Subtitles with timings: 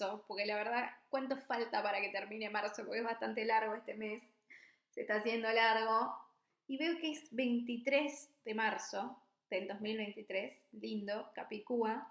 [0.00, 2.84] marzo, porque la verdad, ¿cuánto falta para que termine marzo?
[2.84, 4.22] Porque es bastante largo este mes,
[4.90, 6.14] se está haciendo largo.
[6.66, 12.08] Y veo que es 23 de marzo del 2023, lindo, Capicúa,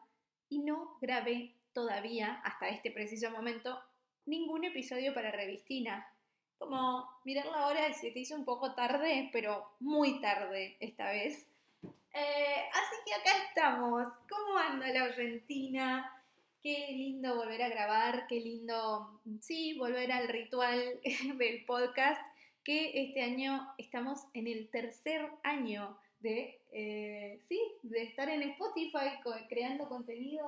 [0.50, 3.80] y no grabé todavía, hasta este preciso momento,
[4.26, 6.06] ningún episodio para Revistina.
[6.58, 11.48] Como mirar la hora se te hizo un poco tarde, pero muy tarde esta vez.
[12.12, 14.08] Eh, así que acá estamos.
[14.28, 16.19] ¿Cómo anda la Argentina?
[16.62, 21.00] Qué lindo volver a grabar, qué lindo, sí, volver al ritual
[21.38, 22.22] del podcast,
[22.64, 29.22] que este año estamos en el tercer año de, eh, sí, de estar en Spotify
[29.48, 30.46] creando contenido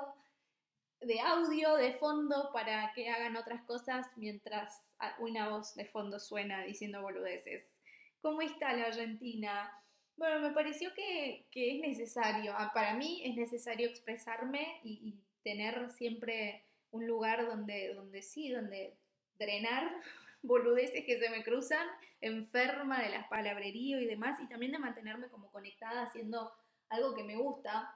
[1.00, 4.84] de audio de fondo para que hagan otras cosas mientras
[5.20, 7.66] una voz de fondo suena diciendo boludeces.
[8.22, 9.72] ¿Cómo está la Argentina?
[10.16, 16.66] Bueno, me pareció que, es necesario, ah, para mí es necesario expresarme y, tener siempre
[16.92, 18.98] un lugar donde, donde sí, donde
[19.40, 19.92] drenar
[20.42, 21.88] boludeces que se me cruzan,
[22.20, 26.52] enferma de las palabrerío y demás, y también de mantenerme como conectada haciendo
[26.90, 27.96] algo que me gusta,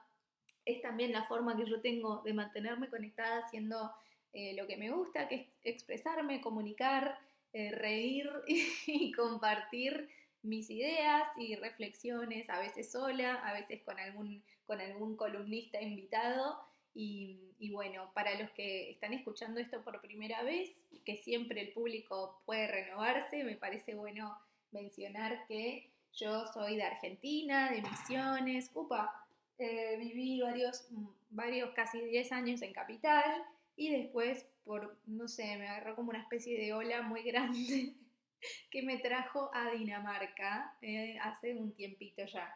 [0.64, 3.92] es también la forma que yo tengo de mantenerme conectada haciendo
[4.32, 7.18] eh, lo que me gusta, que es expresarme, comunicar,
[7.52, 8.28] eh, reír
[8.86, 10.10] y, compartir
[10.42, 16.60] mis ideas y reflexiones, a veces sola, a veces con algún, con algún columnista invitado.
[16.98, 20.70] Y, bueno, para los que están escuchando esto por primera vez,
[21.04, 24.34] que siempre el público puede renovarse, me parece bueno
[24.72, 29.26] mencionar que yo soy de Argentina, de Misiones, upa,
[29.58, 30.88] eh, viví varios,
[31.28, 33.44] varios, casi 10 años en Capital
[33.76, 37.94] y después por, no sé, me agarró como una especie de ola muy grande
[38.70, 42.52] que me trajo a Dinamarca eh, hace un tiempito ya.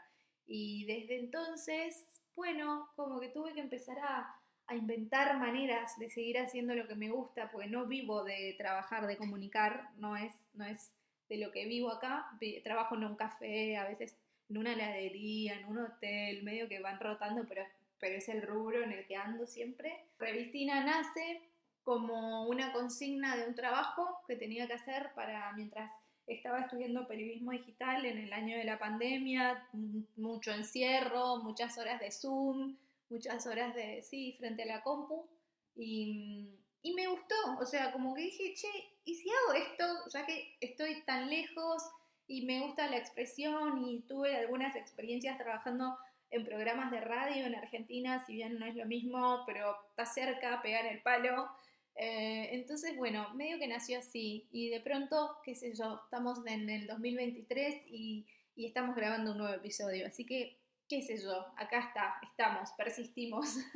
[0.47, 4.37] Y desde entonces, bueno, como que tuve que empezar a,
[4.67, 9.07] a inventar maneras de seguir haciendo lo que me gusta, porque no vivo de trabajar,
[9.07, 10.93] de comunicar, no es, no es
[11.29, 12.27] de lo que vivo acá.
[12.63, 14.17] Trabajo en un café, a veces
[14.49, 17.65] en una heladería, en un hotel, medio que van rotando, pero,
[17.99, 20.05] pero es el rubro en el que ando siempre.
[20.19, 21.43] Revistina nace
[21.83, 25.91] como una consigna de un trabajo que tenía que hacer para mientras
[26.35, 29.67] estaba estudiando periodismo digital en el año de la pandemia,
[30.17, 32.77] mucho encierro, muchas horas de Zoom,
[33.09, 35.27] muchas horas de, sí, frente a la compu.
[35.77, 38.69] Y, y me gustó, o sea, como que dije, che,
[39.05, 39.85] ¿y si hago esto?
[40.13, 41.83] Ya que estoy tan lejos,
[42.31, 45.99] y me gusta la expresión y tuve algunas experiencias trabajando
[46.31, 50.63] en programas de radio en Argentina, si bien no es lo mismo, pero está cerca,
[50.63, 51.49] pegar el palo.
[51.97, 56.69] Eh, entonces, bueno, medio que nació así y de pronto, qué sé yo, estamos en
[56.71, 60.59] el 2023 y, y estamos grabando un nuevo episodio, así que,
[60.89, 63.47] qué sé yo, acá está, estamos, persistimos.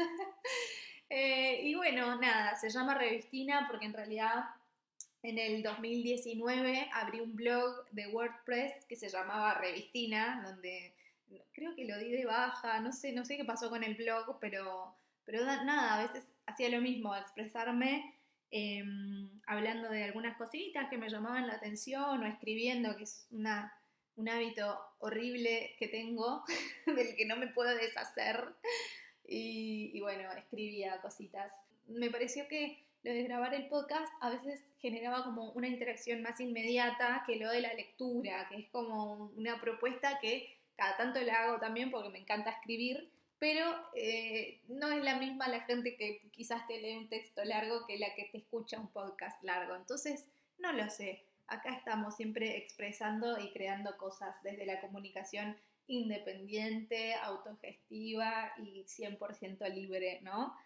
[1.11, 4.47] Eh, y bueno, nada, se llama Revistina porque en realidad
[5.23, 10.95] en el 2019 abrí un blog de WordPress que se llamaba Revistina, donde
[11.53, 14.39] creo que lo di de baja, no sé, no sé qué pasó con el blog,
[14.41, 14.95] pero,
[15.25, 18.15] pero nada, a veces hacía lo mismo, expresarme
[18.51, 23.73] em, hablando de algunas cositas que me llamaban la atención o escribiendo, que es una,
[24.17, 26.45] un hábito horrible que tengo,
[26.87, 28.45] del que no me puedo deshacer.
[29.27, 31.53] Y, y bueno, escribía cositas.
[31.87, 36.41] Me pareció que lo de grabar el podcast a veces generaba como una interacción más
[36.41, 41.45] inmediata que lo de la lectura, que es como una propuesta que cada tanto la
[41.45, 46.23] hago también porque me encanta escribir, pero eh, no es la misma la gente que
[46.31, 49.75] quizás te lee un texto largo que la que te escucha un podcast largo.
[49.75, 50.29] Entonces,
[50.59, 51.25] no lo sé.
[51.47, 55.57] Acá estamos siempre expresando y creando cosas desde la comunicación
[55.87, 60.57] independiente, autogestiva y 100% libre, ¿no?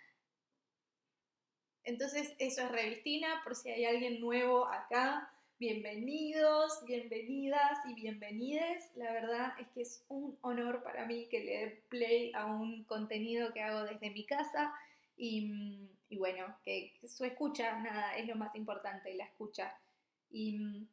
[1.85, 5.33] Entonces, eso es Revistina, por si hay alguien nuevo acá.
[5.61, 8.93] Bienvenidos, bienvenidas y bienvenides.
[8.95, 12.85] La verdad es que es un honor para mí que le dé play a un
[12.85, 14.73] contenido que hago desde mi casa
[15.17, 15.51] y,
[16.13, 19.75] bueno, que, su escucha, nada, es lo más importante, la escucha.
[20.31, 20.87] Y,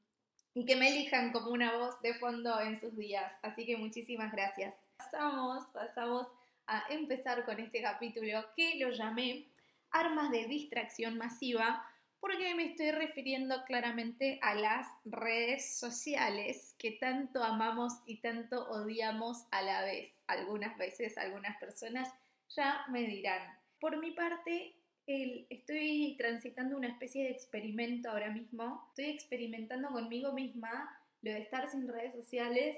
[0.55, 3.31] y que me elijan como una voz de fondo en sus días.
[3.43, 4.73] Así que muchísimas gracias.
[4.97, 6.25] Pasamos, pasamos
[6.65, 9.45] a empezar con este capítulo que lo llamé
[9.91, 11.85] armas de distracción masiva,
[12.25, 19.45] porque me estoy refiriendo claramente a las redes sociales que tanto amamos y tanto odiamos
[19.51, 20.11] a la vez.
[20.25, 22.11] Algunas veces, algunas personas
[22.55, 23.43] ya me dirán.
[23.79, 24.73] Por mi parte,
[25.05, 28.87] estoy transitando una especie de experimento ahora mismo.
[28.89, 32.75] Estoy experimentando conmigo misma lo de estar sin redes sociales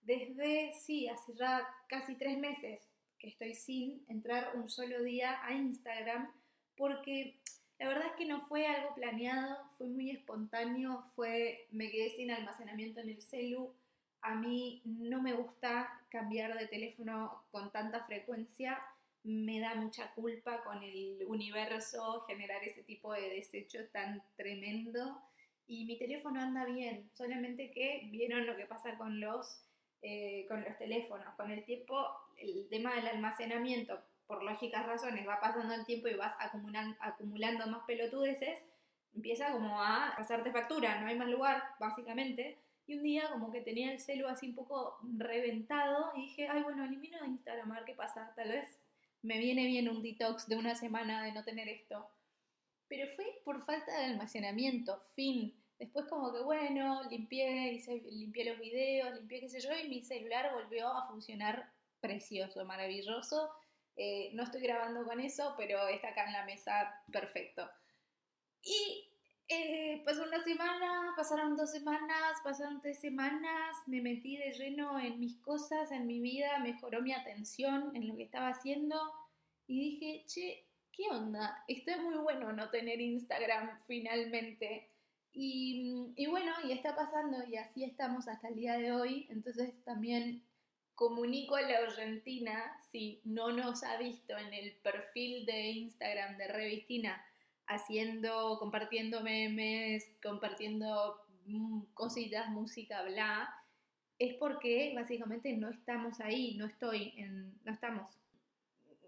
[0.00, 2.80] desde, sí, hace ya casi tres meses
[3.18, 6.32] que estoy sin entrar un solo día a Instagram
[6.78, 7.38] porque
[7.78, 12.30] La verdad es que no fue algo planeado, fue muy espontáneo, fue, me quedé sin
[12.30, 13.74] almacenamiento en el celu.
[14.22, 18.82] A mí no me gusta cambiar de teléfono con tanta frecuencia,
[19.24, 25.20] me da mucha culpa con el universo generar ese tipo de desecho tan tremendo.
[25.66, 29.64] Y mi teléfono anda bien, solamente que vieron lo que pasa con los,
[30.00, 31.34] eh, con los teléfonos.
[31.34, 32.06] Con el tiempo,
[32.38, 37.66] el tema del almacenamiento por lógicas razones, va pasando el tiempo y vas acumulando, acumulando
[37.66, 38.64] más pelotudeces,
[39.14, 42.58] empieza como a pasarte factura, no hay más lugar, básicamente.
[42.86, 46.62] Y un día como que tenía el celu así un poco reventado y dije, ay,
[46.62, 48.80] bueno, elimino de Instagram a ver qué pasa, tal vez
[49.22, 52.08] me viene bien un detox de una semana de no tener esto.
[52.88, 55.52] Pero fue por falta de almacenamiento, fin.
[55.78, 60.54] Después como que bueno, limpié, limpié los videos, limpié qué sé yo, y mi celular
[60.54, 61.70] volvió a funcionar
[62.00, 63.50] precioso, maravilloso
[63.96, 67.68] eh, no estoy grabando con eso, pero está acá en la mesa perfecto.
[68.62, 69.08] Y
[69.48, 75.18] eh, pasó una semana, pasaron dos semanas, pasaron tres semanas, me metí de lleno en
[75.18, 79.00] mis cosas, en mi vida, mejoró mi atención en lo que estaba haciendo
[79.66, 81.64] y dije, che, ¿qué onda?
[81.68, 84.90] Está muy bueno no tener Instagram finalmente.
[85.32, 89.72] Y, y bueno, y está pasando y así estamos hasta el día de hoy, entonces
[89.84, 90.42] también
[90.96, 96.48] comunico a la Argentina, si no nos ha visto en el perfil de Instagram de
[96.48, 97.24] Revistina,
[97.66, 103.54] haciendo, compartiendo memes, compartiendo mm, cositas, música, bla,
[104.18, 107.12] es porque básicamente no estamos ahí, no estoy,
[107.64, 108.10] no estamos.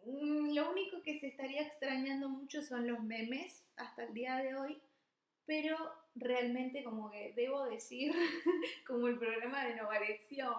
[0.05, 4.55] Mm, lo único que se estaría extrañando mucho son los memes hasta el día de
[4.55, 4.79] hoy,
[5.47, 5.77] pero
[6.15, 8.13] realmente como que debo decir,
[8.87, 10.55] como el programa de Novarecio,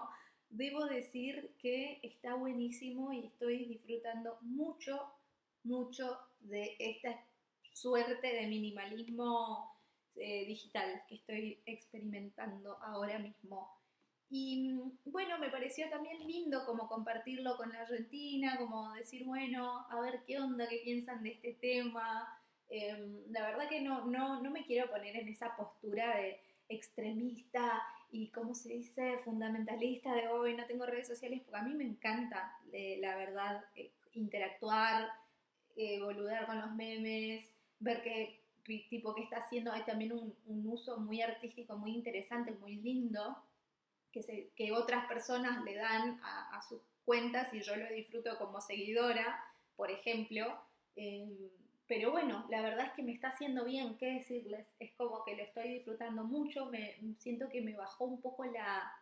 [0.50, 5.00] debo decir que está buenísimo y estoy disfrutando mucho,
[5.62, 7.24] mucho de esta
[7.72, 9.74] suerte de minimalismo
[10.16, 13.80] eh, digital que estoy experimentando ahora mismo.
[14.28, 20.00] Y bueno, me pareció también lindo como compartirlo con la Argentina, como decir, bueno, a
[20.00, 22.28] ver qué onda, qué piensan de este tema.
[22.68, 27.82] Em, la verdad que no, no, no me quiero poner en esa postura de extremista
[28.12, 31.84] y, como se dice, fundamentalista de hoy, no tengo redes sociales, porque a mí me
[31.84, 35.08] encanta, eh, la verdad, eh, interactuar,
[35.76, 37.48] eh, boludar con los memes,
[37.78, 38.40] ver qué
[38.88, 39.72] tipo que está haciendo.
[39.72, 40.34] Hay también un,
[40.66, 43.36] uso muy artístico, muy interesante, muy lindo,
[44.12, 48.36] que, se, que otras personas le dan a, a sus cuentas y yo lo disfruto
[48.38, 49.44] como seguidora,
[49.76, 50.60] por ejemplo.
[51.90, 54.64] Pero bueno, la verdad es que me está haciendo bien, ¿qué decirles?
[54.78, 58.94] Es como que lo estoy disfrutando mucho, me siento que me bajó un poco la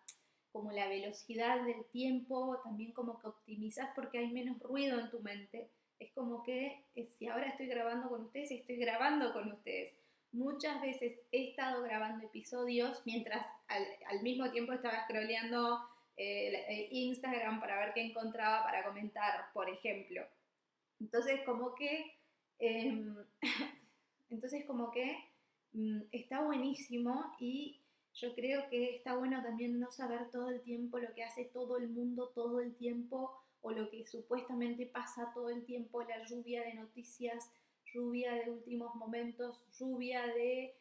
[0.53, 5.21] como la velocidad del tiempo, también como que optimizas porque hay menos ruido en tu
[5.21, 5.69] mente.
[5.99, 9.95] Es como que eh, si ahora estoy grabando con ustedes, estoy grabando con ustedes.
[10.33, 15.79] Muchas veces he estado grabando episodios mientras al, mismo tiempo estaba scrolleando
[16.17, 20.23] eh, eh, Instagram para ver qué encontraba para comentar, por ejemplo.
[21.01, 22.18] Entonces, como que
[24.31, 25.17] entonces como que
[25.73, 27.81] mm, está buenísimo y
[28.15, 31.77] yo creo que está bueno también no saber todo el tiempo lo que hace todo
[31.77, 36.63] el mundo todo el tiempo o lo que supuestamente pasa todo el tiempo, la lluvia
[36.63, 37.51] de noticias,
[37.93, 40.75] lluvia de últimos momentos, lluvia de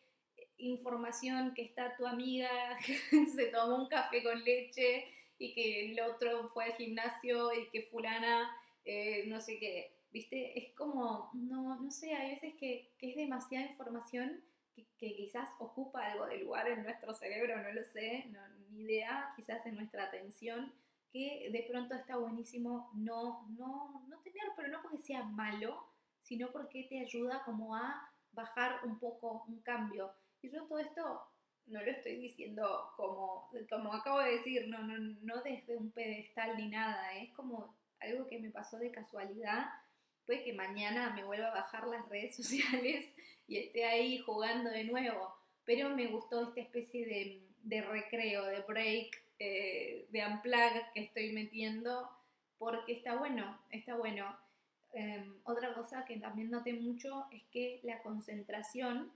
[0.60, 2.50] información que está tu amiga
[3.36, 5.05] se tomó un café con leche
[5.39, 8.50] y que el otro fue al gimnasio y que fulana
[8.86, 10.57] eh, no sé qué ¿viste?
[10.57, 14.41] Es como, no, no sé, hay veces que, es demasiada información
[14.75, 18.39] que, quizás ocupa algo de lugar en nuestro cerebro, no lo sé, no,
[18.71, 20.74] ni idea, quizás en nuestra atención,
[21.12, 25.86] que de pronto está buenísimo no, no, no tener, pero no porque sea malo,
[26.24, 30.12] sino porque te ayuda como a bajar un poco un cambio.
[30.41, 31.27] Y yo todo esto
[31.67, 36.57] no lo estoy diciendo como, como acabo de decir, no, no, no desde un pedestal
[36.57, 39.67] ni nada, es como algo que me pasó de casualidad
[40.27, 43.12] puede que mañana me vuelva a bajar las redes sociales
[43.48, 45.34] y esté ahí jugando de nuevo,
[45.65, 52.10] pero me gustó esta especie de, recreo, de break, eh, de unplug que estoy metiendo,
[52.60, 54.38] porque está bueno, está bueno.
[54.93, 59.12] Em, otra cosa que también noté mucho es que la concentración,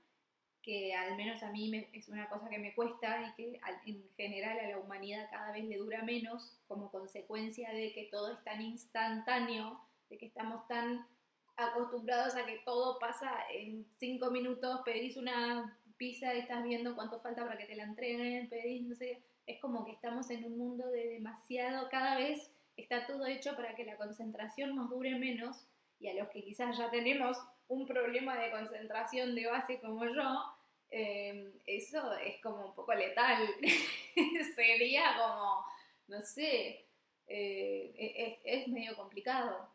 [0.62, 4.60] que al menos a mí es una cosa que me cuesta y que en general
[4.60, 8.62] a la humanidad cada vez le dura menos como consecuencia de que todo es tan
[8.62, 11.08] instantáneo, de que estamos tan
[11.56, 17.20] acostumbrados a que todo pasa en cinco minutos, pedís una pizza y estás viendo cuánto
[17.22, 20.58] falta para que te la entreguen, pedís, no sé, es como que estamos en un
[20.58, 25.66] mundo de demasiado, cada vez está todo hecho para que la concentración nos dure menos
[26.00, 27.38] y a los que quizás ya tenemos
[27.68, 30.44] un problema de concentración de base como yo,
[30.90, 33.48] em, eso es como un poco letal.
[34.56, 35.64] Sería como,
[36.08, 36.86] no sé,
[37.28, 39.70] eh, es medio complicado.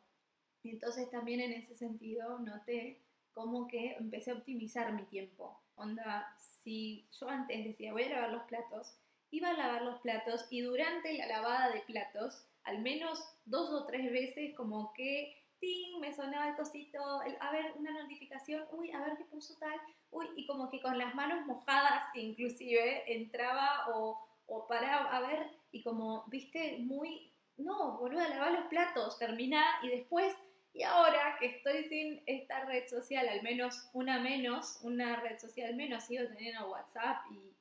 [0.71, 3.01] Entonces también en ese sentido noté
[3.33, 5.61] como que empecé a optimizar mi tiempo.
[5.75, 8.97] Onda, si yo antes decía voy a lavar los platos,
[9.31, 13.85] iba a lavar los platos y durante la lavada de platos, al menos dos o
[13.85, 16.01] tres veces como que ¡ting!
[16.01, 16.99] me sonaba el cosito,
[17.41, 19.79] a ver, una notificación, uy, a ver qué puso tal,
[20.11, 25.51] uy, y como que con las manos mojadas inclusive entraba o, o paraba a ver
[25.73, 30.35] y como, viste, muy, no, a lavar los platos, termina y después
[30.77, 35.75] y ahora que estoy sin esta red social, al menos una menos, una red social
[35.75, 37.53] menos, sigo teniendo WhatsApp y,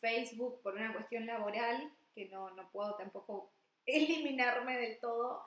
[0.00, 3.52] Facebook por una cuestión laboral, que no, puedo tampoco
[3.86, 5.44] eliminarme del todo.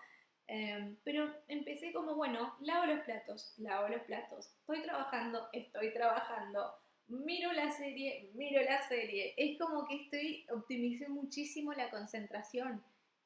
[0.48, 6.74] Em, pero empecé como, bueno, lavo los platos, lavo los platos, estoy trabajando, estoy trabajando,
[7.08, 9.34] miro la serie, miro la serie.
[9.38, 12.82] Es como que estoy, optimicé muchísimo la concentración.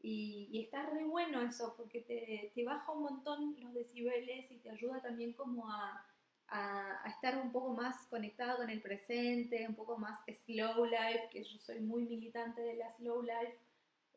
[0.08, 4.70] Y, está re bueno eso, porque te, te, baja un montón los decibeles y te
[4.70, 6.06] ayuda también como a,
[6.48, 11.44] a, estar un poco más conectado con el presente, un poco más slow life, que
[11.44, 13.58] yo soy muy militante de la slow life,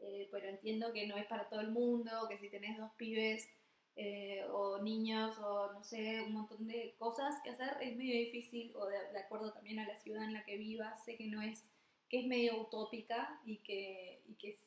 [0.01, 3.49] eh, pero entiendo que no es para todo el mundo, que si tenés dos pibes
[3.97, 8.77] eh, o niños o no sé, un montón de cosas que hacer es medio difícil,
[8.77, 11.41] o de, de, acuerdo también a la ciudad en la que vivas, sé que no
[11.41, 11.65] es,
[12.11, 14.59] que es medio utópica y que, y que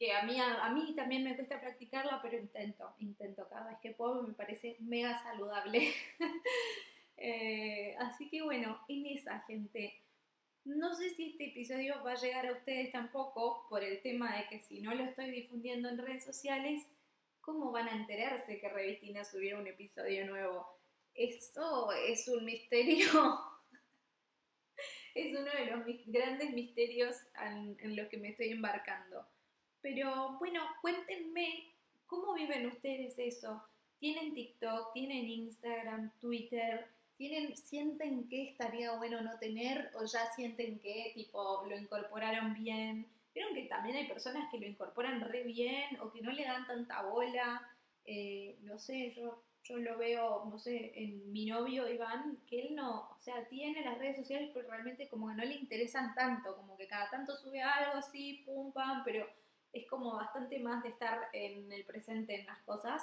[0.00, 3.90] que a mí, a, mí también me cuesta practicarla, pero intento, intento cada vez que
[3.90, 5.92] puedo, me parece mega saludable.
[7.22, 9.94] Eh, así que bueno, en esa gente.
[10.64, 14.46] No sé si este episodio va a llegar a ustedes tampoco por el tema de
[14.48, 16.82] que si no lo estoy difundiendo en redes sociales,
[17.42, 20.66] ¿cómo van a enterarse que Revistina subiera un episodio nuevo?
[21.12, 23.06] Eso es un misterio.
[25.14, 29.26] es uno de los grandes misterios en, en los que me estoy embarcando.
[29.82, 31.74] Pero bueno, cuéntenme
[32.06, 33.62] cómo viven ustedes eso.
[33.98, 34.92] ¿Tienen TikTok?
[34.92, 36.10] ¿Tienen Instagram?
[36.18, 36.86] ¿Twitter?
[37.16, 43.06] ¿Tienen, ¿Sienten que estaría bueno no tener o ya sienten que tipo lo incorporaron bien?
[43.34, 46.66] Vieron que también hay personas que lo incorporan re bien o que no le dan
[46.66, 47.62] tanta bola.
[48.04, 52.74] Eh, no sé, yo, yo lo veo, no sé, en mi novio Iván, que él
[52.74, 56.56] no, o sea, tiene las redes sociales, pero realmente como que no le interesan tanto,
[56.56, 59.28] como que cada tanto sube algo así, pum, pam, pero
[59.72, 63.02] es como bastante más de estar en el presente en las cosas.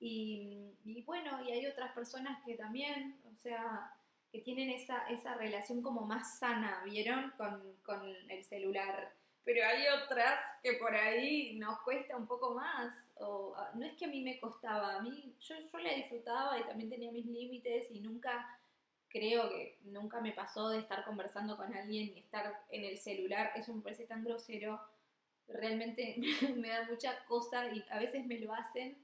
[0.00, 3.92] Y, bueno, y hay otras personas que también, o sea,
[4.30, 7.32] que tienen esa, esa relación como más sana, ¿vieron?
[7.38, 9.14] Con, con el celular.
[9.44, 12.94] Pero hay otras que por ahí nos cuesta un poco más.
[13.16, 16.58] O, ah, no es que a mí me costaba, a mí yo, yo la disfrutaba
[16.58, 18.58] y también tenía mis límites y nunca
[19.08, 23.52] creo que nunca me pasó de estar conversando con alguien y estar en el celular.
[23.54, 24.80] Eso me parece tan grosero
[25.48, 26.16] realmente
[26.56, 28.96] me da mucha cosa y a veces me lo hacen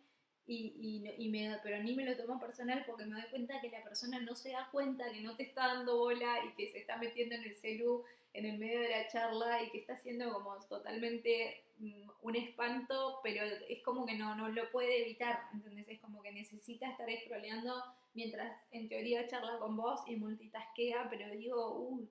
[0.46, 3.84] y, y, me, pero ni me lo tomo personal porque me doy cuenta que la
[3.84, 6.96] persona no se da cuenta que no te está dando bola y que se está
[6.96, 10.56] metiendo en el celu en el medio de la charla y que está haciendo como
[10.66, 16.00] totalmente mm, un espanto, pero es como que no, no lo puede evitar, entonces es
[16.00, 17.82] como que necesita estar scrolleando
[18.14, 22.08] mientras en teoría charla con vos y multitaskea, pero digo, uy,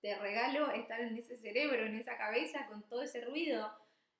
[0.00, 3.70] te regalo estar en ese cerebro, en esa cabeza, con todo ese ruido.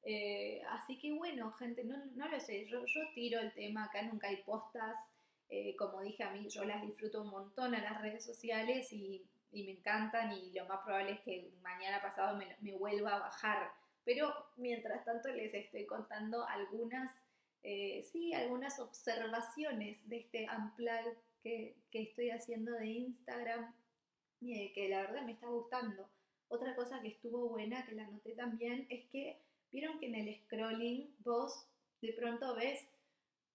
[0.04, 4.02] Eh, así que bueno, gente, no, no lo sé, yo, yo, tiro el tema, acá
[4.02, 4.96] nunca hay postas,
[5.50, 9.26] eh, como dije a mí, yo las disfruto un montón a las redes sociales y,
[9.50, 13.18] y me encantan y lo más probable es que mañana pasado me, me, vuelva a
[13.20, 13.70] bajar.
[14.04, 17.12] Pero mientras tanto les estoy contando algunas,
[17.62, 23.74] eh, sí, algunas observaciones de este unplug que, que estoy haciendo de Instagram
[24.40, 26.08] que la verdad me está gustando.
[26.48, 29.40] Otra cosa que estuvo buena, que la noté también, es que
[29.70, 31.66] vieron que en el scrolling vos
[32.00, 32.88] de pronto ves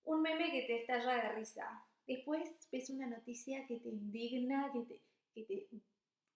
[0.03, 1.85] un meme que te estalla de risa.
[2.05, 4.99] Después ves una noticia que te indigna, que te,
[5.33, 5.67] que te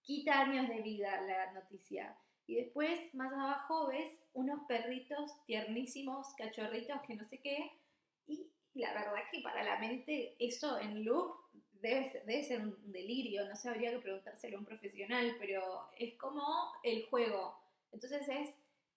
[0.02, 2.16] quita años de vida la noticia.
[2.46, 7.72] Y después, más abajo, ves unos perritos tiernísimos, cachorritos, que no sé qué.
[8.26, 11.34] Y la verdad que para la mente eso en loop
[11.80, 16.42] debe, ser un delirio, no sabría que preguntárselo a un profesional, pero es como
[16.82, 17.58] el juego.
[17.92, 18.54] Entonces es,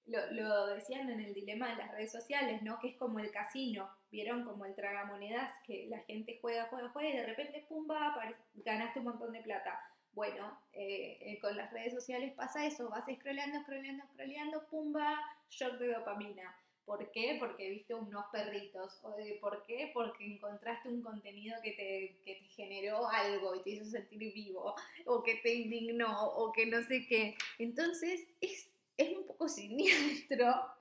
[0.08, 2.80] lo, decían en el dilema de las redes sociales, ¿no?
[2.80, 4.44] Que es como el casino, ¿vieron?
[4.44, 8.16] Como el tragamonedas, que la gente juega, juega, juega y de repente, pumba,
[8.56, 9.80] ganaste un montón de plata.
[10.14, 15.18] Bueno, eh, eh, con las redes sociales pasa eso, vas scrolleando, scrolleando, scrolleando, pumba,
[15.50, 16.54] shock de dopamina.
[16.86, 17.38] ¿Por qué?
[17.40, 19.00] Porque viste unos perritos.
[19.40, 19.92] Por qué?
[19.94, 24.76] Porque encontraste un contenido que te, que te generó algo y te hizo sentir vivo,
[25.06, 27.36] o que te indignó, o que no sé qué.
[27.60, 30.48] Entonces, es, es un poco siniestro.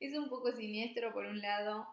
[0.00, 1.86] Es un poco siniestro por un lado.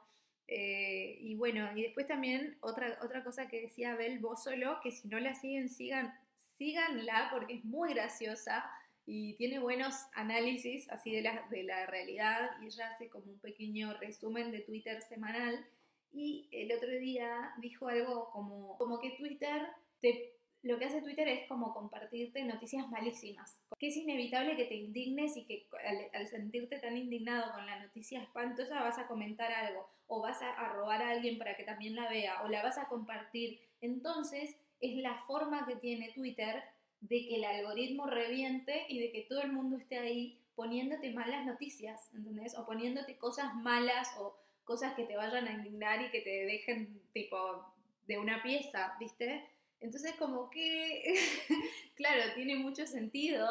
[0.48, 4.92] Eh, y bueno, y después también otra, otra cosa que decía Abel, vos solo, que
[4.92, 6.18] si no la siguen, sigan,
[6.58, 8.64] síganla porque es muy graciosa
[9.08, 13.40] y tiene buenos análisis así de la, de la realidad y ella hace como un
[13.40, 15.66] pequeño resumen de Twitter semanal
[16.12, 19.68] y el otro día dijo algo como, como que Twitter
[20.02, 20.34] te
[20.64, 23.62] lo que hace Twitter es como compartirte noticias malísimas.
[23.80, 25.68] Que es inevitable que te indignes y que
[26.14, 30.52] al, sentirte tan indignado con la noticia espantosa vas a comentar algo o vas a,
[30.52, 33.62] a, robar a alguien para que también la vea o la vas a compartir.
[33.80, 36.62] Entonces es la forma que tiene Twitter
[37.02, 41.46] de que el algoritmo reviente y de que todo el mundo esté ahí poniéndote malas
[41.46, 42.58] noticias, ¿entendés?
[42.58, 47.02] O poniéndote cosas malas o cosas que te vayan a indignar y que te dejen
[47.14, 47.74] tipo
[48.08, 49.48] de una pieza, ¿viste?
[49.80, 51.16] Entonces como que,
[51.96, 53.48] claro, tiene mucho sentido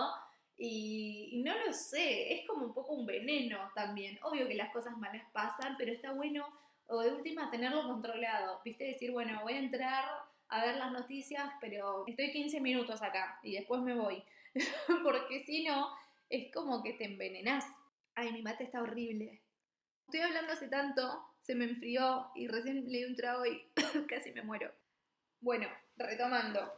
[0.56, 4.18] y, y, no lo sé, es como un poco un veneno también.
[4.22, 6.46] Obvio que las cosas malas pasan, pero está bueno,
[6.88, 8.84] o de última, tenerlo controlado, ¿viste?
[8.84, 10.04] Decir, bueno, voy a entrar
[10.48, 14.22] a ver las noticias, pero estoy 15 minutos acá y después me voy.
[15.02, 15.88] Porque si no,
[16.30, 17.64] es como que te envenenás.
[18.14, 19.42] Ay, mi mate está horrible.
[20.06, 23.62] Estoy hablando hace tanto, se me enfrió y recién le di un trago y
[24.08, 24.72] casi me muero.
[25.40, 26.72] Bueno, retomando.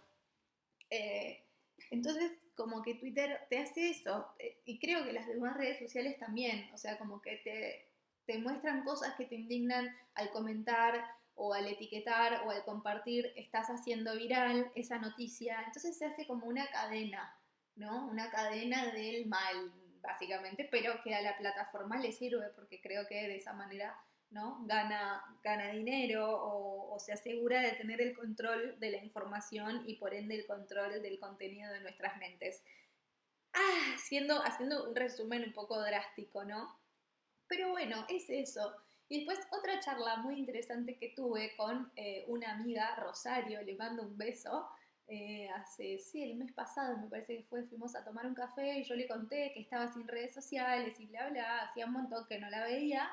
[0.90, 1.44] Eh,
[1.90, 6.18] entonces, como que Twitter te hace eso, eh, y creo que las demás redes sociales
[6.18, 7.88] también, o sea, como que te,
[8.26, 11.02] te muestran cosas que te indignan al comentar,
[11.38, 15.62] o al etiquetar o al compartir estás haciendo viral esa noticia.
[15.66, 17.34] Entonces se hace como una cadena,
[17.76, 18.06] ¿no?
[18.08, 23.28] Una cadena del mal, básicamente, pero que a la plataforma le sirve porque creo que
[23.28, 23.96] de esa manera,
[24.30, 24.64] ¿no?
[24.66, 30.14] Gana, gana dinero o, se asegura de tener el control de la información y por
[30.14, 32.64] ende el control del contenido de nuestras mentes.
[33.52, 36.76] Ah, haciendo un resumen un poco drástico, ¿no?
[37.46, 38.74] Pero bueno, es eso.
[39.08, 44.02] Y después otra charla muy interesante que tuve con eh, una amiga, Rosario, le mando
[44.02, 44.68] un beso,
[45.10, 48.78] eh, hace, sí, el mes pasado me parece que fue, fuimos a tomar un café
[48.78, 52.26] y yo le conté que estaba sin redes sociales y bla, bla, hacía un montón
[52.28, 53.10] que no la veía.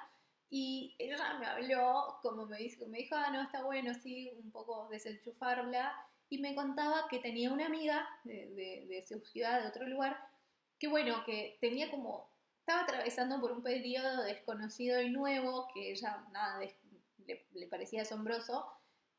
[0.50, 4.52] Y ella me habló, como me dijo, me dijo, ah, no, está bueno, sí, un
[4.52, 5.96] poco desenchufarla.
[6.30, 10.18] Y me contaba que tenía una amiga de, de, de su ciudad, de otro lugar,
[10.78, 12.30] que bueno, que tenía como
[12.66, 16.60] estaba atravesando por un periodo desconocido y nuevo que ella nada
[17.28, 18.66] le, parecía asombroso.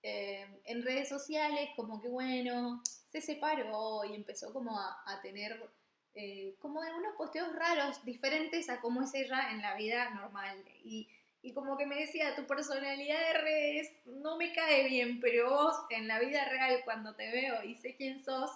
[0.02, 5.70] Eh, en redes sociales, como que bueno, se separó y empezó como a, tener
[6.14, 10.64] eh, como unos posteos raros, diferentes a cómo es ella en la vida normal.
[10.82, 11.08] Y,
[11.40, 15.76] y como que me decía, tu personalidad de redes no me cae bien, pero vos
[15.90, 18.50] en la vida real, cuando te veo y sé quién sos,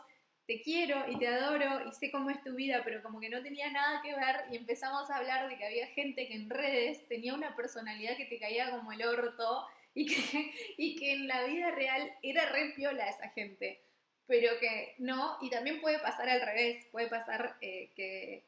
[0.47, 3.43] te quiero y te adoro y sé cómo es tu vida, pero como que no
[3.43, 7.07] tenía nada que ver y empezamos a hablar de que había gente que en redes
[7.09, 11.45] tenía una personalidad que te caía como el orto y que, y que en la
[11.45, 13.81] vida real era re piola esa gente,
[14.27, 18.45] pero que no, y también puede pasar al revés, puede pasar eh, que,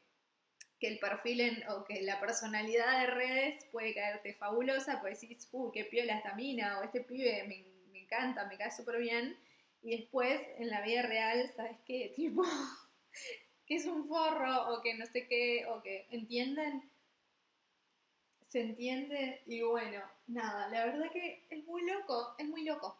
[0.79, 5.71] que el perfil o que la personalidad de redes puede caerte fabulosa, pues decís, uy,
[5.73, 9.37] qué piola esta mina o este pibe me, me encanta, me cae súper bien
[9.83, 12.13] y después en la vida real, ¿sabes qué?
[12.15, 12.43] Tipo,
[13.65, 16.89] que es un forro o que no sé qué, o que entienden,
[18.41, 22.97] se entiende y bueno, nada, la verdad que es muy loco, es muy loco.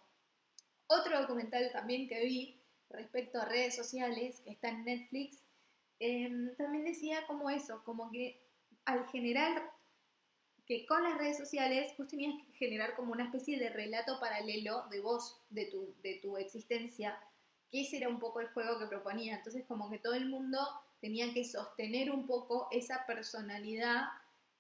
[0.88, 5.43] Otro documental también que vi respecto a redes sociales, que está en Netflix,
[6.00, 8.41] em, también decía como eso, como que
[8.86, 9.72] al generar
[10.65, 14.84] que con las redes sociales vos tenías que generar como una especie de relato paralelo
[14.89, 17.17] de vos, de tu, de tu existencia,
[17.71, 19.36] que ese era un poco el juego que proponía.
[19.36, 20.60] Entonces como que todo el mundo
[21.02, 24.04] tenía que sostener un poco esa personalidad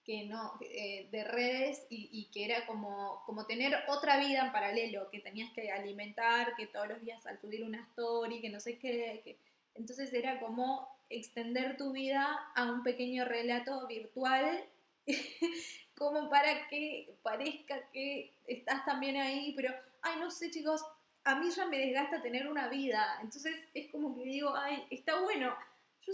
[0.03, 5.09] que no, eh, de redes y, que era como, como tener otra vida en paralelo,
[5.09, 8.77] que tenías que alimentar, que todos los días al subir una story, que no sé
[8.77, 9.37] qué,
[9.75, 14.65] entonces era como extender tu vida a un pequeño relato virtual
[15.97, 20.83] como para que parezca que estás también ahí, pero, ay, no sé chicos,
[21.23, 25.21] a mí ya me desgasta tener una vida, entonces es como que digo, ay, está
[25.21, 25.55] bueno,
[26.01, 26.13] yo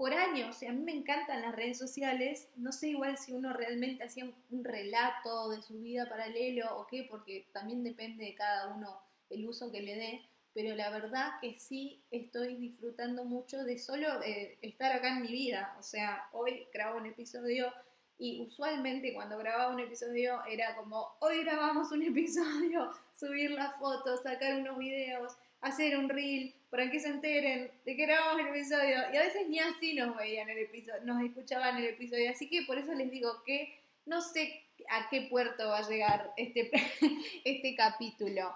[0.00, 4.02] por años, a mí me encantan las redes sociales, no sé igual si uno realmente
[4.02, 8.98] hacía un, relato de su vida paralelo o qué, porque también depende de cada uno
[9.28, 10.22] el uso que le dé,
[10.54, 15.28] pero la verdad que sí estoy disfrutando mucho de solo eh, estar acá en mi
[15.28, 17.70] vida, o sea, hoy grabo un episodio
[18.20, 24.22] Y usualmente cuando grababa un episodio era como, hoy grabamos un episodio, subir las fotos,
[24.22, 28.98] sacar unos videos, hacer un reel, para que se enteren de que grabamos el episodio.
[29.12, 32.30] Y a veces ni así nos veían el episodio, nos escuchaban el episodio.
[32.30, 36.30] Así que por eso les digo que no sé a qué puerto va a llegar
[36.36, 36.70] este,
[37.44, 38.54] este capítulo.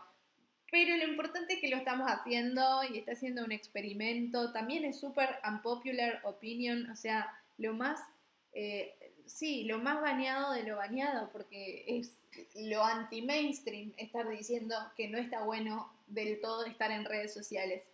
[0.71, 4.53] Pero lo importante es que lo estamos haciendo y está siendo un experimento.
[4.53, 8.01] También es súper unpopular opinion, o sea, lo más,
[8.53, 8.95] eh,
[9.27, 12.17] sí, lo más baneado de lo baneado, porque es
[12.55, 17.85] lo anti-mainstream estar diciendo que no está bueno del todo estar en redes sociales.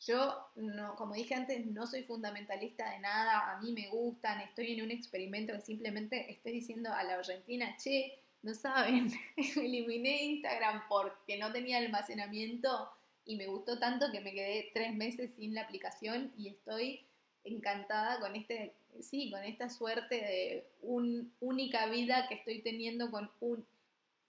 [0.00, 4.72] Yo, no, como dije antes, no soy fundamentalista de nada, a mí me gustan, estoy
[4.72, 9.10] en un experimento que simplemente estoy diciendo a la Argentina, che, no saben,
[9.56, 12.90] eliminé Instagram porque no tenía almacenamiento
[13.24, 17.06] y me gustó tanto que me quedé tres meses sin la aplicación y estoy
[17.44, 23.30] encantada con este, sí, con esta suerte de un, única vida que estoy teniendo con
[23.40, 23.66] un,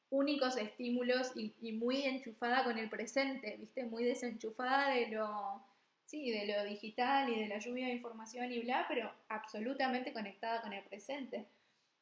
[0.09, 3.85] únicos estímulos y, muy enchufada con el presente, ¿viste?
[3.85, 5.61] Muy desenchufada de lo,
[6.05, 10.61] sí, de lo digital y de la lluvia de información y bla, pero absolutamente conectada
[10.61, 11.45] con el presente.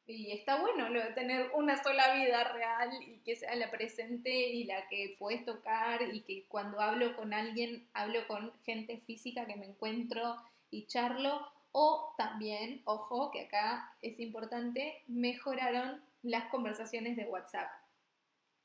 [0.06, 4.30] Y está bueno lo de tener una sola vida real y que sea la presente
[4.30, 9.46] y la que puedes tocar y que cuando hablo con alguien, hablo con gente física
[9.46, 10.36] que me encuentro
[10.70, 11.53] y charlo.
[11.76, 17.68] O también, ojo, que acá es importante, mejoraron las conversaciones de WhatsApp.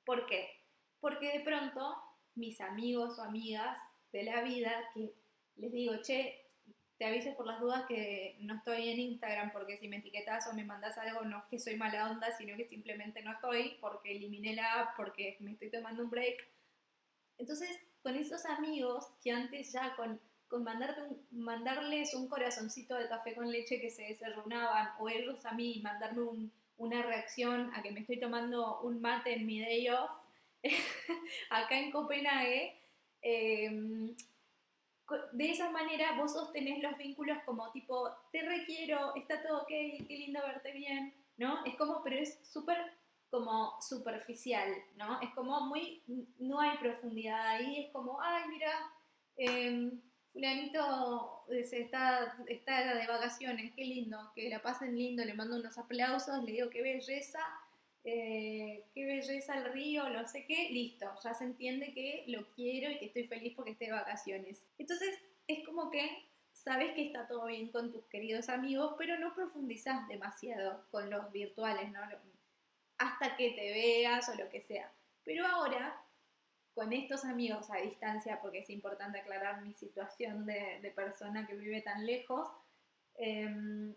[0.05, 0.47] ¿Por qué?
[0.99, 1.97] Porque de pronto
[2.35, 5.15] mis amigos o amigas de la vida que
[5.55, 6.45] les digo, che,
[6.99, 10.53] te aviso por las dudas que no estoy en Instagram porque si me etiquetas o
[10.53, 14.11] me mandas algo no es que soy mala onda, sino que simplemente no estoy porque
[14.11, 16.47] eliminé la app, porque me estoy tomando un break.
[17.39, 17.69] Entonces,
[18.03, 23.51] con esos amigos que antes ya con, con mandarte mandarles un corazoncito de café con
[23.51, 28.01] leche que se desayunaban o ellos a mí mandarme un, una reacción a que me
[28.01, 30.11] estoy tomando un mate en mi day off
[31.49, 32.75] acá en Copenhague.
[33.21, 34.15] Em,
[35.31, 40.05] de esa manera vos sostenés los vínculos como tipo, te requiero, está todo ok, qué
[40.17, 41.65] lindo verte bien, ¿no?
[41.65, 42.77] Es como, pero es súper
[43.31, 45.19] como superficial, ¿no?
[45.21, 46.03] Es como muy,
[46.37, 48.71] no hay profundidad ahí, es como, ay, mira,
[49.37, 49.91] eh,
[50.33, 56.43] fulanito está, está de vacaciones, qué lindo, que la pasen lindo, le mando unos aplausos,
[56.43, 57.39] le digo qué belleza,
[58.03, 62.91] eh, qué belleza el río, no sé qué, listo, ya se entiende que lo quiero
[62.91, 64.65] y que estoy feliz porque esté de vacaciones.
[64.77, 69.33] Entonces es como que sabes que está todo bien con tus queridos amigos, pero no
[69.33, 72.01] profundizas demasiado con los virtuales, ¿no?
[72.97, 74.91] Hasta que te veas o lo que sea.
[75.23, 76.01] Pero ahora
[76.79, 81.81] con estos amigos a distancia, porque es importante aclarar mi situación de, persona que vive
[81.81, 82.47] tan lejos,
[83.15, 83.93] em,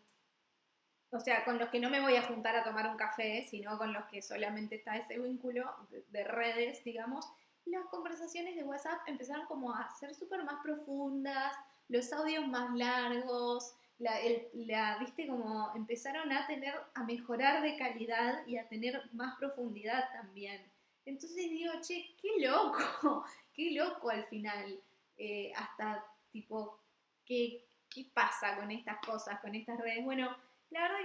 [1.13, 3.79] o sea, con los que no me voy a juntar a tomar un café, sino
[3.79, 5.73] con los que solamente está ese vínculo
[6.09, 7.25] de, redes, digamos,
[7.67, 11.55] las conversaciones de WhatsApp empezaron como a ser súper más profundas,
[11.87, 14.15] los audios más largos, la,
[14.55, 20.11] la, viste, como empezaron a tener, a mejorar de calidad y a tener más profundidad
[20.13, 20.73] también.
[21.05, 24.81] Entonces digo, che, qué loco, qué loco al final.
[25.17, 26.79] Eh, hasta tipo,
[27.25, 30.05] ¿qué, ¿qué pasa con estas cosas, con estas redes?
[30.05, 30.37] Bueno,
[30.71, 30.99] la verdad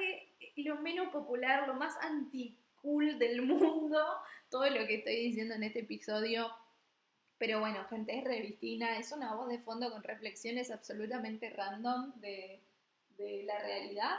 [0.55, 3.99] que lo menos popular, lo más anti-cool del mundo,
[4.49, 6.51] todo lo que estoy diciendo en este episodio.
[7.37, 12.59] Pero bueno, gente, es Revistina, es una voz de fondo con reflexiones absolutamente random de,
[13.17, 14.17] de la realidad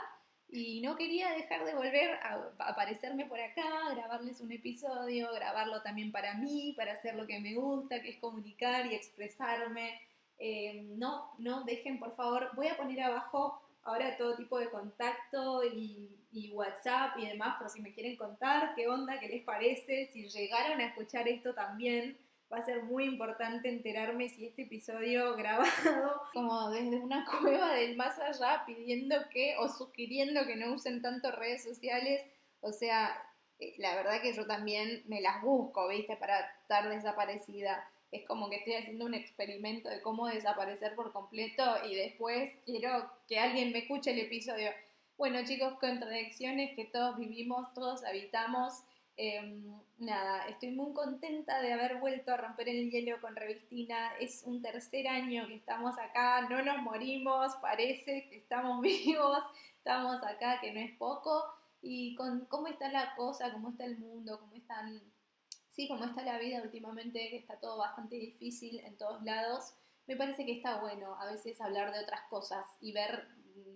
[0.51, 6.11] y no quería dejar de volver a, aparecerme por acá, grabarles un episodio, grabarlo también
[6.11, 10.01] para mí, para hacer lo que me gusta, que es comunicar y expresarme.
[10.39, 15.63] Eh, no, no dejen por favor, voy a poner abajo ahora todo tipo de contacto
[15.63, 20.09] y, y, WhatsApp y demás por si me quieren contar qué onda, qué les parece,
[20.11, 22.17] si llegaron a escuchar esto también
[22.51, 27.95] va a ser muy importante enterarme si este episodio grabado como desde una cueva del
[27.95, 32.23] más allá pidiendo que o sugiriendo que no usen tanto redes sociales,
[32.61, 33.23] o sea,
[33.59, 36.15] eh, la verdad que yo también me las busco, ¿viste?
[36.15, 37.89] Para estar desaparecida.
[38.11, 43.11] Es como que estoy haciendo un experimento de cómo desaparecer por completo y después quiero
[43.27, 44.71] que alguien me escuche el episodio.
[45.15, 48.81] Bueno chicos, contradicciones que todos vivimos, todos habitamos
[49.21, 54.13] Em, nada, estoy muy contenta de haber vuelto a romper el hielo con Revistina.
[54.17, 59.43] Es un tercer año que estamos acá, no nos morimos, parece que estamos vivos,
[59.75, 61.43] estamos acá, que no es poco.
[61.81, 65.01] Y con cómo está la cosa, cómo está el mundo, cómo están,
[65.69, 69.73] sí, cómo está la vida últimamente, que está todo bastante difícil en todos lados,
[70.07, 73.27] me parece que está bueno a veces hablar de otras cosas y ver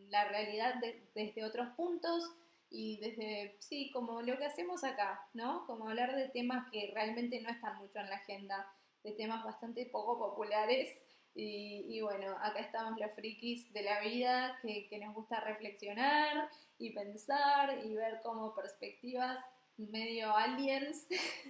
[0.08, 0.75] la realidad
[1.13, 2.32] desde otros puntos
[2.75, 5.63] y desde, sí, como lo que hacemos acá, ¿no?
[5.67, 8.67] Como hablar de temas que realmente no están mucho en la agenda,
[9.03, 10.89] de temas bastante poco populares.
[11.36, 17.79] Y, bueno, acá estamos los frikis de la vida que, nos gusta reflexionar y pensar
[17.86, 19.39] y ver como perspectivas
[19.77, 21.07] medio aliens,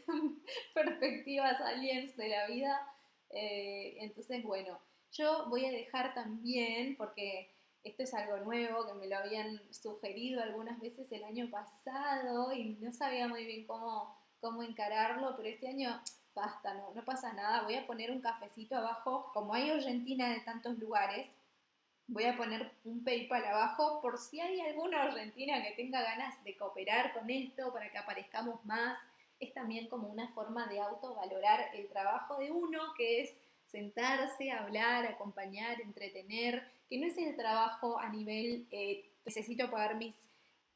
[0.74, 2.94] perspectivas aliens de la vida.
[3.30, 4.78] Eh, entonces, bueno,
[5.14, 7.50] yo voy a dejar también, porque
[7.84, 12.76] esto es algo nuevo que me lo habían sugerido algunas veces el año pasado y
[12.80, 16.02] no sabía muy bien cómo, cómo encararlo, pero este año
[16.34, 20.40] basta, no, no pasa nada, voy a poner un cafecito abajo, como hay Argentina de
[20.40, 21.28] tantos lugares,
[22.08, 26.56] voy a poner un PayPal abajo por si hay alguna argentina que tenga ganas de
[26.58, 28.98] cooperar con esto para que aparezcamos más.
[29.40, 33.34] Es también como una forma de autovalorar el trabajo de uno, que es
[33.74, 40.16] sentarse, hablar, acompañar, entretener, que no es el trabajo a nivel eh, necesito pagar mis,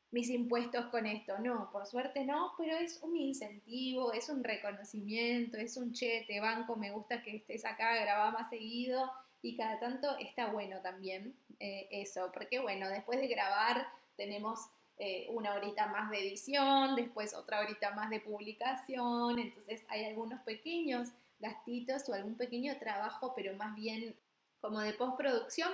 [0.10, 5.58] mis impuestos con esto, no, por suerte no, pero es un incentivo, es un reconocimiento,
[5.58, 9.12] es un che, te banco, me gusta que estés acá, graba más seguido
[9.44, 14.60] y cada tanto está bueno también eh, eso, porque bueno, después de grabar tenemos
[14.98, 20.42] eh, una horita más de edición, después otra horita más de publicación, entonces hay algunos
[20.42, 24.16] pequeños gastitos o algún pequeño trabajo, pero más bien
[24.60, 25.72] como de postproducción,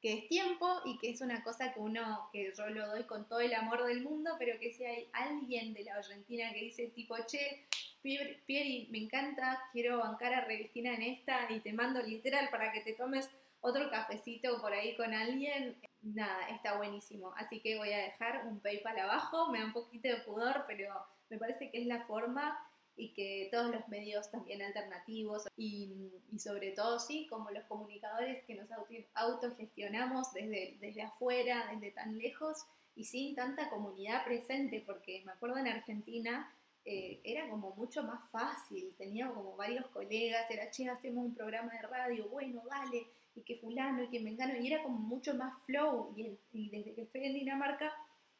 [0.00, 3.26] que es tiempo y que es una cosa que uno, que yo lo doy con
[3.26, 6.88] todo el amor del mundo, pero que si hay alguien de la Argentina que dice
[6.88, 7.66] tipo, che,
[8.02, 12.82] Pieri, me encanta, quiero bancar a Revistina en esta y te mando literal para que
[12.82, 13.30] te tomes
[13.62, 17.32] otro cafecito por ahí con alguien, nada, está buenísimo.
[17.38, 20.94] Así que voy a dejar un PayPal abajo, me da un poquito de pudor, pero
[21.30, 22.58] me parece que es la forma
[22.96, 28.54] y que todos los medios también alternativos y, sobre todo, sí, como los comunicadores que
[28.54, 28.68] nos
[29.14, 35.58] autogestionamos desde, desde afuera, desde tan lejos y sin tanta comunidad presente, porque me acuerdo
[35.58, 36.52] en Argentina
[36.86, 41.72] eh, era como mucho más fácil, teníamos como varios colegas, era, che, hacemos un programa
[41.72, 45.34] de radio, bueno, dale, y que fulano, y que me engano, y era como mucho
[45.34, 47.90] más flow, y, desde que estoy en Dinamarca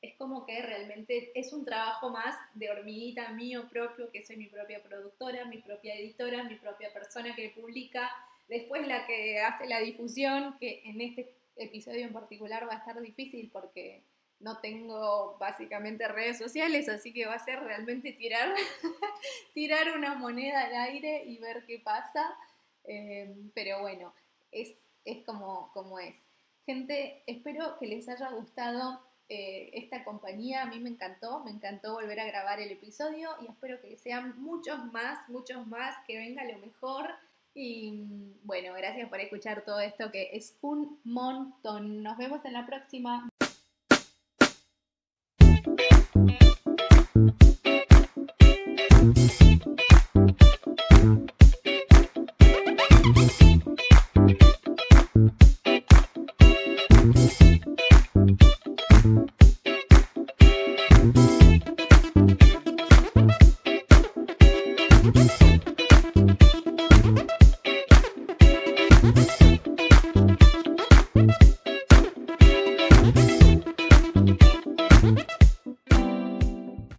[0.05, 4.49] es como que realmente es un trabajo más de hormiguita mío propio, que soy mi
[4.49, 8.11] propia productora, mi propia editora, mi propia persona que publica,
[8.47, 13.01] después la que hace la difusión, que en este episodio en particular va a estar
[13.01, 14.03] difícil porque
[14.41, 18.53] no tengo básicamente redes sociales, así que va a ser realmente tirar,
[19.55, 22.37] tirar una moneda al aire y ver qué pasa.
[22.85, 24.13] Eh, pero bueno,
[24.53, 24.75] es,
[25.07, 26.15] es como, como es.
[26.67, 30.63] Gente, espero que les haya gustado eh, esta compañía.
[30.63, 34.41] A mí me encantó, me encantó volver a grabar el episodio y espero que sean
[34.41, 37.09] muchos más, muchos más, que venga lo mejor.
[37.55, 42.03] Y bueno, gracias por escuchar todo esto que es un montón.
[42.03, 43.29] Nos vemos en la próxima.